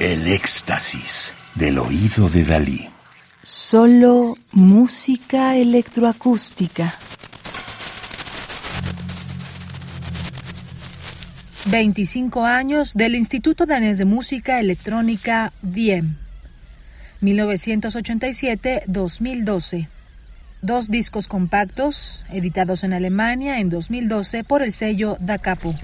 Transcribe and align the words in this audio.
El 0.00 0.26
éxtasis 0.28 1.32
del 1.54 1.78
oído 1.78 2.28
de 2.30 2.42
Dalí. 2.42 2.88
Solo 3.42 4.34
música 4.52 5.56
electroacústica. 5.56 6.94
25 11.66 12.46
años 12.46 12.94
del 12.94 13.14
Instituto 13.14 13.66
Danés 13.66 13.98
de 13.98 14.06
Música 14.06 14.58
Electrónica 14.58 15.52
Diem. 15.60 16.16
1987-2012. 17.20 19.86
Dos 20.62 20.88
discos 20.88 21.28
compactos, 21.28 22.24
editados 22.32 22.84
en 22.84 22.94
Alemania 22.94 23.60
en 23.60 23.68
2012 23.68 24.44
por 24.44 24.62
el 24.62 24.72
sello 24.72 25.18
Da 25.20 25.36
Capo. 25.36 25.74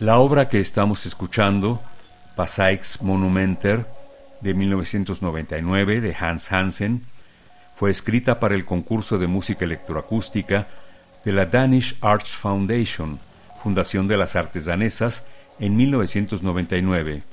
La 0.00 0.20
obra 0.20 0.48
que 0.48 0.60
estamos 0.60 1.06
escuchando, 1.06 1.80
Passaics 2.36 3.02
Monumenter, 3.02 3.84
de 4.40 4.54
1999, 4.54 6.00
de 6.00 6.14
Hans 6.14 6.52
Hansen, 6.52 7.02
fue 7.74 7.90
escrita 7.90 8.38
para 8.38 8.54
el 8.54 8.64
concurso 8.64 9.18
de 9.18 9.26
música 9.26 9.64
electroacústica 9.64 10.68
de 11.24 11.32
la 11.32 11.46
Danish 11.46 11.96
Arts 12.00 12.36
Foundation, 12.36 13.18
Fundación 13.60 14.06
de 14.06 14.16
las 14.16 14.36
Artes 14.36 14.66
Danesas, 14.66 15.24
en 15.58 15.76
1999, 15.76 17.24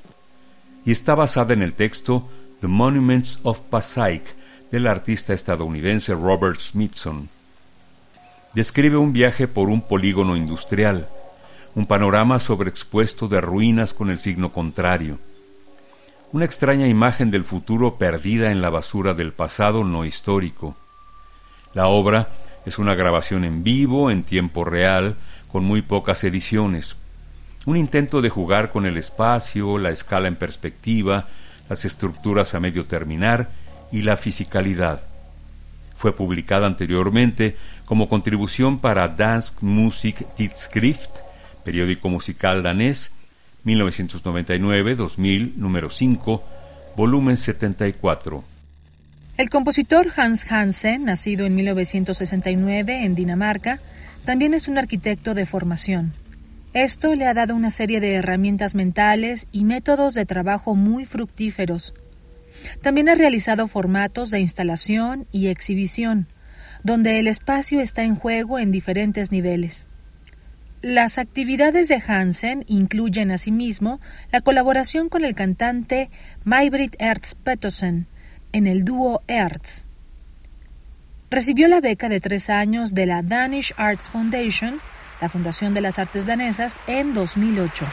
y 0.85 0.91
está 0.91 1.13
basada 1.13 1.53
en 1.53 1.61
el 1.61 1.75
texto 1.75 2.27
The 2.61 2.67
Monuments 2.67 3.41
of 3.43 3.59
Passaic 3.59 4.33
del 4.71 4.87
artista 4.87 5.33
estadounidense 5.33 6.15
Robert 6.15 6.59
Smithson. 6.59 7.29
Describe 8.55 8.97
un 8.97 9.13
viaje 9.13 9.47
por 9.47 9.69
un 9.69 9.81
polígono 9.81 10.35
industrial, 10.35 11.07
un 11.75 11.85
panorama 11.85 12.39
sobreexpuesto 12.39 13.27
de 13.27 13.41
ruinas 13.41 13.93
con 13.93 14.09
el 14.09 14.19
signo 14.19 14.51
contrario, 14.53 15.19
una 16.31 16.45
extraña 16.45 16.87
imagen 16.87 17.31
del 17.31 17.43
futuro 17.43 17.95
perdida 17.95 18.51
en 18.51 18.61
la 18.61 18.69
basura 18.69 19.13
del 19.13 19.33
pasado 19.33 19.83
no 19.83 20.05
histórico. 20.05 20.75
La 21.73 21.87
obra 21.87 22.29
es 22.65 22.79
una 22.79 22.95
grabación 22.95 23.43
en 23.43 23.63
vivo, 23.63 24.09
en 24.09 24.23
tiempo 24.23 24.63
real, 24.63 25.15
con 25.51 25.65
muy 25.65 25.81
pocas 25.81 26.23
ediciones, 26.23 26.95
un 27.65 27.77
intento 27.77 28.21
de 28.21 28.29
jugar 28.29 28.71
con 28.71 28.85
el 28.85 28.95
espacio, 28.95 29.77
la 29.77 29.89
escala 29.89 30.27
en 30.27 30.35
perspectiva, 30.35 31.27
las 31.69 31.83
estructuras 31.83 32.53
a 32.53 32.59
medio 32.59 32.85
terminar 32.85 33.49
y 33.91 34.01
la 34.01 34.17
fisicalidad. 34.17 35.01
Fue 35.97 36.15
publicada 36.15 36.67
anteriormente 36.67 37.57
como 37.85 38.07
contribución 38.07 38.79
para 38.79 39.07
Dansk 39.07 39.61
Musik 39.61 40.25
periódico 41.65 42.07
musical 42.07 42.63
danés, 42.63 43.11
1999-2000, 43.65 45.55
número 45.55 45.89
5, 45.89 46.43
volumen 46.95 47.35
74. 47.35 48.43
El 49.37 49.49
compositor 49.49 50.07
Hans 50.15 50.49
Hansen, 50.49 51.03
nacido 51.03 51.45
en 51.45 51.55
1969 51.55 53.03
en 53.03 53.15
Dinamarca, 53.15 53.81
también 54.23 54.53
es 54.53 54.69
un 54.69 54.77
arquitecto 54.77 55.33
de 55.33 55.45
formación. 55.45 56.13
Esto 56.73 57.15
le 57.15 57.25
ha 57.25 57.33
dado 57.33 57.55
una 57.55 57.71
serie 57.71 57.99
de 57.99 58.13
herramientas 58.13 58.75
mentales 58.75 59.47
y 59.51 59.65
métodos 59.65 60.13
de 60.13 60.25
trabajo 60.25 60.75
muy 60.75 61.05
fructíferos. 61.05 61.93
También 62.81 63.09
ha 63.09 63.15
realizado 63.15 63.67
formatos 63.67 64.29
de 64.29 64.39
instalación 64.39 65.27
y 65.31 65.47
exhibición, 65.47 66.27
donde 66.83 67.19
el 67.19 67.27
espacio 67.27 67.81
está 67.81 68.03
en 68.03 68.15
juego 68.15 68.59
en 68.59 68.71
diferentes 68.71 69.31
niveles. 69.31 69.87
Las 70.87 71.17
actividades 71.17 71.87
de 71.87 71.99
Hansen 72.07 72.63
incluyen 72.67 73.31
asimismo 73.31 73.99
la 74.31 74.41
colaboración 74.41 75.09
con 75.09 75.25
el 75.25 75.33
cantante 75.33 76.11
Maybrit 76.43 76.95
Ertz 76.99 77.33
Petersen 77.33 78.05
en 78.51 78.67
el 78.67 78.85
dúo 78.85 79.23
Ertz. 79.25 79.87
Recibió 81.31 81.67
la 81.67 81.81
beca 81.81 82.07
de 82.07 82.19
tres 82.19 82.51
años 82.51 82.93
de 82.93 83.07
la 83.07 83.23
Danish 83.23 83.73
Arts 83.77 84.09
Foundation, 84.09 84.79
la 85.21 85.29
Fundación 85.29 85.73
de 85.73 85.81
las 85.81 85.97
Artes 85.97 86.27
Danesas, 86.27 86.79
en 86.85 87.15
2008. 87.15 87.87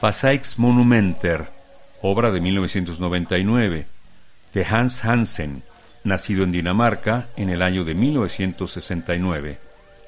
Passaics 0.00 0.60
Monumenter, 0.60 1.48
obra 2.02 2.30
de 2.30 2.40
1999, 2.40 3.86
de 4.54 4.64
Hans 4.64 5.04
Hansen, 5.04 5.64
nacido 6.04 6.44
en 6.44 6.52
Dinamarca 6.52 7.26
en 7.36 7.50
el 7.50 7.62
año 7.62 7.82
de 7.82 7.96
1969, 7.96 9.58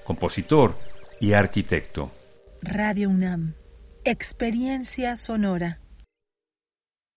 compositor 0.05 0.79
y 1.21 1.33
arquitecto. 1.33 2.13
Radio 2.63 3.11
UNAM, 3.11 3.55
experiencia 4.05 5.17
sonora. 5.17 5.81